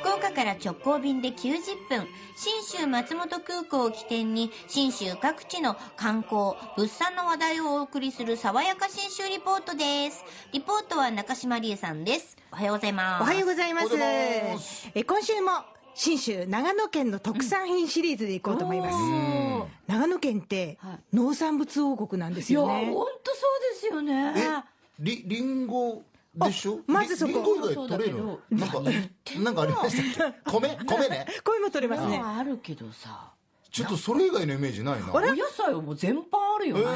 [0.00, 10.24] 福岡から直行便で90分、新州松本空港を起点に、新州各地の観光、物産の話題をお送りする爽やか新州リポートです。
[10.52, 12.36] リポートは中島理恵さんです。
[12.50, 13.22] おはようございます。
[13.22, 13.96] おはようございます。
[13.96, 15.50] ますえ今週も
[15.94, 18.94] 信州長野県の特産品シリーズでいこうと思います。
[18.94, 22.86] おー長野県ってはい農産物王国なんですいや、よね。
[22.86, 24.32] ほんとそうですよね。
[24.36, 24.62] え
[25.00, 26.02] りりんご
[26.34, 26.78] でしょ？
[26.88, 27.32] あまずそこ。
[27.32, 28.38] りりんご以外取れるの？
[28.50, 28.80] なんか
[29.40, 30.50] なんかありましたっけ？
[30.50, 30.78] 米？
[30.86, 31.26] 米ね。
[31.44, 32.18] 声も取れますね。
[32.18, 33.32] まああるけどさ、
[33.72, 35.10] ちょっとそれ以外のイメージないな。
[35.14, 36.20] お野菜はもう全般
[36.56, 36.82] あるよね。
[36.84, 36.86] え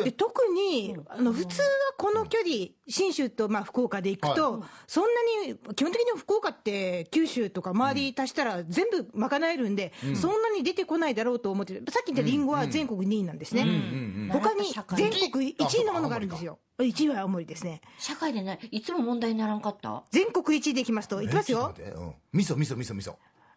[0.00, 0.04] ー。
[0.04, 14.98] で特にあの普通はこの距離、信州とまあ福岡で行くと、そんなに基本的に福岡って九州とか周り足したら全部賄えるんで、そんなに出てこないだろうと思ってる、さっき言ったリンゴは全国2位なんですね、うんうん他に社会。
[14.98, 18.80] 全国1位のものがあるんですよ、1位は青森ですね、社会でね、い。
[18.80, 20.02] つも問題にならんかった？
[20.10, 21.72] 全国1位でいきますと、いきますよ。
[21.78, 22.14] うん。
[22.32, 23.14] 味噌味噌味噌味噌。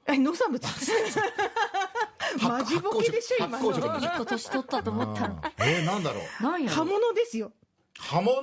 [0.08, 0.64] え農産物
[2.42, 4.00] マジボケでしょ、今の。
[4.00, 5.42] いいことしとったと思ったの。
[5.60, 6.44] えー、なんだろう？
[6.44, 6.76] なんやろ？
[6.76, 7.52] 葉物ですよ、
[7.98, 8.40] 葉物？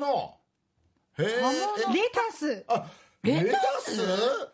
[1.18, 2.86] へえレタス、あ
[3.22, 4.00] レタス？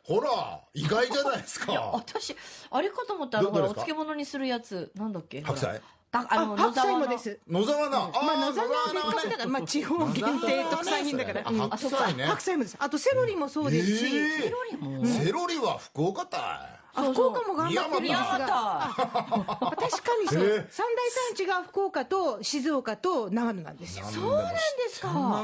[0.04, 1.72] ほら意外じゃないですか。
[1.72, 2.36] 私、
[2.70, 5.42] あれかと思ったら、ほら、お漬物にするやつ、なんだっけ？
[5.42, 5.80] 白菜？
[6.14, 7.40] あの、あ白菜野沢のもです。
[7.48, 7.90] 野沢菜。
[7.90, 11.42] まあ、野沢は野沢別格だから、まあ、地方限定特産品だから。
[11.44, 12.24] 白菜ね。
[12.26, 12.76] 白菜もです。
[12.78, 14.42] あと、セロリもそうですし、えー。
[14.42, 15.06] セロリも。
[15.06, 16.40] セロリは福岡たい。
[16.40, 19.76] あ福岡も頑張ってるんです宮が、畑。
[19.76, 20.66] 確かにそう、えー。
[20.70, 24.04] 三大産地が福岡と静岡と長野なんですよ。
[24.06, 24.58] そうなんで
[24.90, 25.42] すか。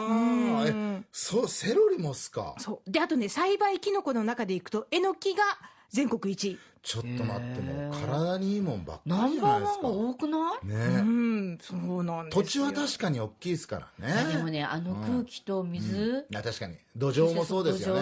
[1.12, 2.54] そうセロリもっすか？
[2.58, 2.90] そう。
[2.90, 5.42] で、あとね、栽培キノコの中でいくと、えのきが
[5.90, 6.58] 全国一位。
[6.80, 9.82] ちょっと待ってもう体にいいもんばっかナンりじゃないですか。
[9.82, 10.58] バーワンが多くない？
[10.62, 10.76] ううね
[11.54, 12.42] ん、そうなんですよ。
[12.44, 14.32] 土地は確かに大きいですからね。
[14.32, 16.76] でもね、あの空気と水、確かに。
[16.96, 18.00] 土壌もそうですよね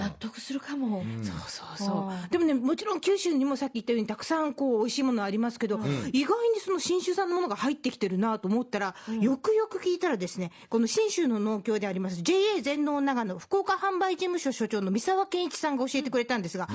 [0.00, 1.04] 納得するかも。
[1.22, 5.78] そうそうそうあーでもね、もちろん九州にもさっき言ったように、たくさんこう美味しいものありますけど、
[6.12, 16.68] 意外にその信州産のものが入ってきてるなと思ったら、よくよく聞いたらですね、この信州の農協であります JA 全農長野福岡販売事務所所長の三沢健一さんが教えてくれたんですが、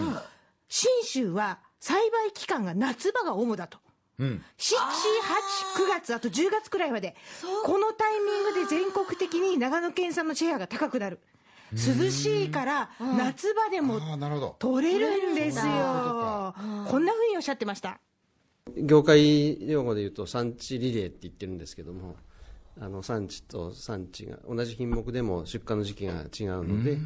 [0.67, 3.77] 信州は栽培期間が夏場が主だと。
[4.17, 4.75] うん7、
[5.77, 7.15] 8、9月、あと10月くらいまで、
[7.65, 11.19] このタイミングで全国的に長野県産のシェアが高くなる。
[11.75, 15.63] 涼しいから、夏場でもああなるほど取れるんですよ。
[15.63, 17.99] こんなふうにおっしゃってました？
[18.77, 22.15] 業界用語で言うと産地リレーって言ってるんですけども
[22.81, 26.97] あの産地と産地が同じ品目でも出荷の時期が違うので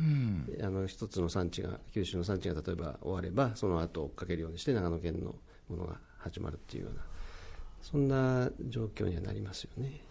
[0.64, 5.36] あの一つの産地が九州の産地が例えば終わればその後追っかけるようにして長野県の
[5.68, 7.02] ものが始まるっていうような
[7.82, 10.02] そんな状況にはなりますよね。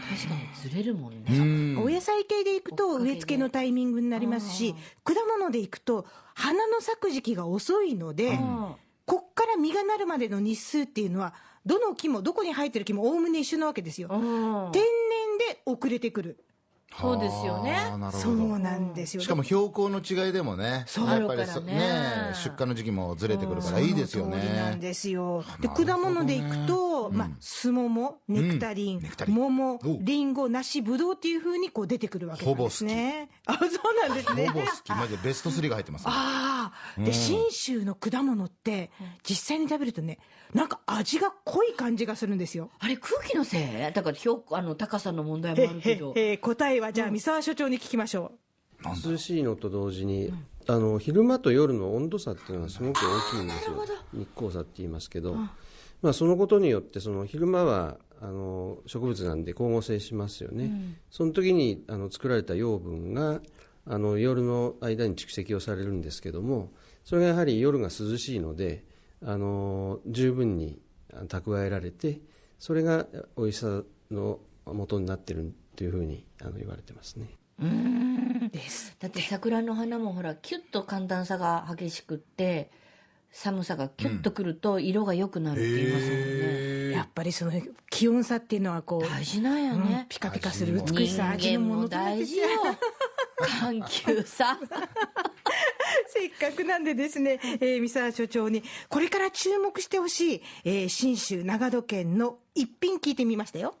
[0.00, 0.70] 確かに。
[0.70, 1.80] ずれるもんね。
[1.80, 4.74] お野菜系でいくと植え付けのタイミングになりますし、
[5.04, 8.38] 果物でいくと花の咲く時期が遅いので、
[9.06, 11.34] こっから実がなるまでの日数っていうのは、
[11.66, 14.08] どの木もどこに生えてる木もおおむね一緒なわけですよ。
[14.10, 14.72] うん。
[14.72, 16.44] 天然で遅れてくる。
[17.00, 17.76] そうですよね。
[18.12, 19.22] そうなんですよ。
[19.22, 21.08] しかも標高の違いでもねそう。
[21.08, 22.32] やっぱりねね。
[22.34, 25.44] 出荷の時期もずれてくるからいいですよその通りなんねですよ。
[25.60, 33.30] で、果物でいくと、まあ、すもも、ネクタリン、桃お、リンゴ、梨、ぶどうっていうふうにこう出てくるわけなんですね。
[33.46, 34.48] あ、そうなんですね。
[34.48, 34.90] ほぼ好き。
[34.90, 36.06] マジでベスト3が入ってます。
[36.06, 38.90] ねああ、で、信州の果物って、
[39.22, 40.18] 実際に食べるとね、
[40.52, 42.70] なんか味が濃い感じがするんですよ。
[42.78, 43.92] あれ空気のせい？
[43.92, 46.12] だから標高あの高さの問題もあるけど。
[46.16, 48.32] えー答えはじゃあ三沢所長に聞きましょ
[49.04, 50.32] 涼しいのと同時に、
[50.66, 53.84] あの昼間と夜の温度差っていうのがすごく大きいんですよ。
[54.12, 55.36] 日光差って言いますけど、
[56.04, 63.40] まあ、そのことによってその昼間はあの植物なんで光合成しますよね、その時にあの作られた養分が
[63.86, 66.72] あの夜の間に蓄積をされるんですけども
[67.04, 68.84] それがやはり夜が涼しいので
[69.24, 70.78] あの十分に
[71.14, 72.20] あの蓄えられて
[72.58, 73.06] それが
[73.38, 77.28] 美味しさの元になってるというふうにあの言われてますね。
[77.58, 78.50] う。
[78.50, 78.94] です。
[79.00, 82.70] だって桜の花もほらキュッと寒暖差が激しくって
[83.36, 87.52] 寒さがキュッとくると色が良くなるって言いますもんね、へやっぱりその
[87.90, 92.46] 気温差っていうのはこう、大事なんやうんね、ピカピカする美しさ、味のもの大事よ。
[93.60, 94.56] 緩急さ
[96.06, 103.74] せっかくなんでですね、えー、三沢所長に、これから注目してほしい、えー、信州長野県の一品聞いてみましたよ。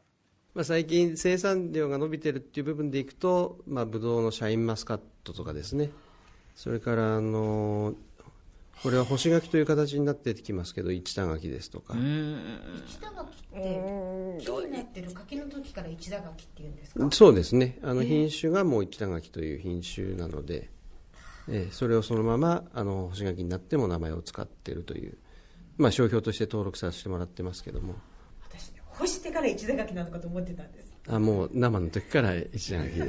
[0.54, 5.90] まあ、最近生産量が伸びてるっていう部分でいくと、まあ、ブドウのシャインマスカットとかですね。
[6.56, 7.94] それからあの
[8.84, 13.80] これは干し柿という形になってきますけど一田柿ですとか、一田柿って、
[14.44, 17.08] 木になってる柿の時から一田柿っていうんですか？
[17.10, 17.78] そうですね。
[17.82, 20.68] あの品種がもう一田柿という品種なので、
[21.48, 25.16] えーそれをそのままあの干し柿になっても名前を使っているという、
[25.78, 27.94] まあ、商標として登録させてもらってますけども。
[28.50, 30.94] 私ね干してから一座柿なのかと思ってたんです。
[31.08, 33.06] あもう生の時から一段柿で。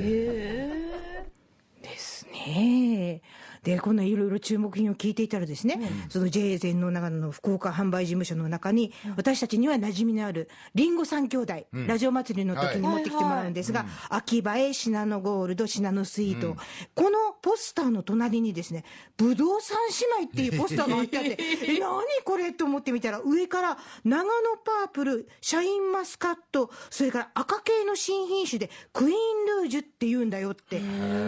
[1.81, 3.21] ですね。
[3.65, 5.79] で、こんないろいろ注目品を聞いていたらですね、
[6.09, 16.55] その JA 全農長野の福岡販売事務所の中に、私たちには馴染みのあるリンゴ三兄弟、ラジオ祭りの時に持ってきてもらうんですが、秋葉え、シナノゴールド、シナノスイート、
[16.93, 18.85] このポスターの隣にですね、
[19.17, 19.77] ぶどう三
[20.19, 21.37] 姉妹っていうポスターが貼ってあって、
[21.75, 24.29] え、何これと思ってみたら、上から長野
[24.63, 30.79] パープル、シャインマスカット、それから赤系の新品種で、クイーンルージュって言うんだよって、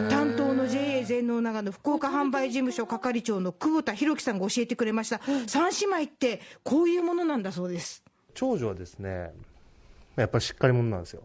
[0.10, 5.20] 担当の JA 全農長野福岡販売事務所係長の久保田博樹さんが教えてくれました。
[5.48, 8.04] 三姉妹ってこういうものなんだそうです。
[8.34, 9.32] 長女はですね
[10.16, 11.24] やっぱりしっかり者なんですよ。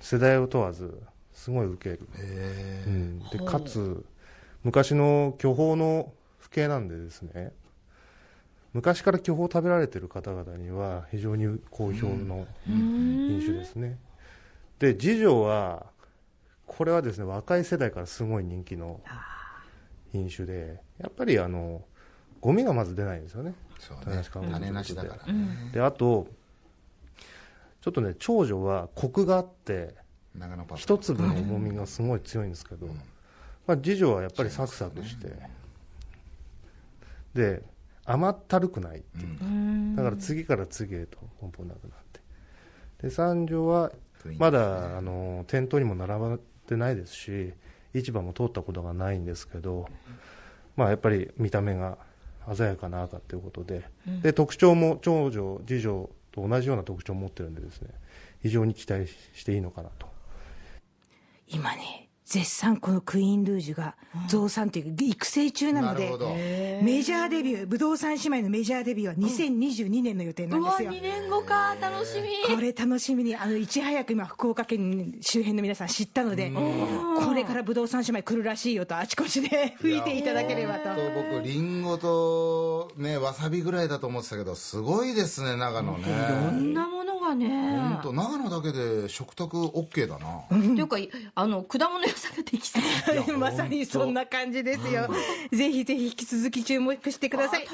[0.00, 1.00] 世代を問わず
[1.32, 2.08] すごい受ける、
[2.86, 4.04] うん、でかつ
[4.64, 7.52] 昔の巨峰の父兄なんでですね
[8.72, 13.98] 昔から巨峰を食べられてる方々には非常に好評の品種ですね。
[14.78, 15.86] で次女は
[16.66, 19.00] これはですね若い世代からすごい人気の
[20.12, 21.82] 品種でやっぱりあの
[22.40, 23.54] ゴミがまず出ないんですよね。
[23.78, 24.22] そうね。
[24.30, 25.70] 種なしだからね。
[25.72, 25.80] で。
[25.80, 26.26] あと
[27.80, 29.94] ちょっとね長女はコクがあって
[30.74, 32.88] 一粒の重みがすごい強いんですけど、
[33.66, 35.32] まあ、次女はやっぱりサクサクして、
[37.32, 37.62] で
[38.04, 42.20] 甘ったるくないっていう、だから次から次へとポンポンなくなって。
[43.02, 43.92] で三女は
[44.38, 47.52] まだあの店頭にも並ばってないですし
[47.94, 49.88] 市場も通ったことがないんですけど、
[50.76, 51.96] まあ、やっぱり見た目が
[52.54, 53.84] 鮮やかな赤ということで,、
[54.22, 57.88] で特徴も長女次女と同じような特徴を持ってるんでですね
[58.42, 60.06] 非常に期待していいのかなと。
[61.48, 63.94] 今ね、絶賛このクイーンルージュが
[64.26, 70.90] 増産というか育成中なのでメジャーデビュー、ぶどう三姉妹のメジャーデビューは2022年の予定なんですよ。
[70.90, 71.76] 2年後か。
[71.80, 72.54] 楽しみ。
[72.54, 80.94] これ楽しみに、あの、いち早く今、福岡県周辺の皆さん知ったので、これからぶどう三姉妹来るらしいよと、あちこちで吹いていただければと。
[80.94, 87.48] と僕リンゴとねわさびぐらいだと思ってたけどすごいですね長野こねんなものがね。
[87.48, 90.38] 本当長野だけで食卓 OK だな。
[90.44, 90.96] っていうか
[91.34, 92.78] あの果物屋さんができそ
[93.32, 95.08] うまさにそんな感じですよ。
[95.52, 97.66] ぜひぜひ引き続き注目してください。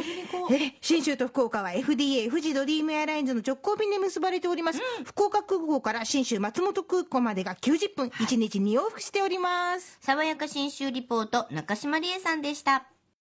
[0.50, 4.80] え、新州と福岡は FDA 富士ドリームエアラインズの直行便で結ばれております。
[5.04, 9.98] 福岡空港から新州松本空港までが90分、1日2往復しております。
[10.00, 12.86] 爽やか新州リポート中島理恵さんでした